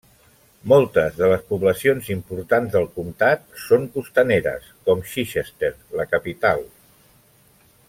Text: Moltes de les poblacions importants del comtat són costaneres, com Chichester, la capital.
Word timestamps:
Moltes 0.71 1.17
de 1.17 1.27
les 1.33 1.43
poblacions 1.51 2.09
importants 2.15 2.71
del 2.77 2.87
comtat 2.95 3.45
són 3.65 3.85
costaneres, 3.99 4.73
com 4.89 5.05
Chichester, 5.13 5.71
la 6.01 6.09
capital. 6.17 6.67